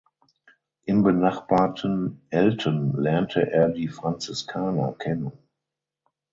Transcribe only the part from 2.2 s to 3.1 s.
Elten